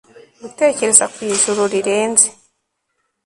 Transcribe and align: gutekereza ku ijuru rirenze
gutekereza 0.41 1.05
ku 1.13 1.19
ijuru 1.33 1.61
rirenze 1.73 2.27